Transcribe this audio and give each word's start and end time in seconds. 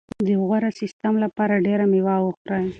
د 0.25 0.27
غوره 0.41 0.69
سیستم 0.81 1.13
لپاره 1.23 1.63
ډېره 1.65 1.85
مېوه 1.91 2.15
وخورئ. 2.21 2.67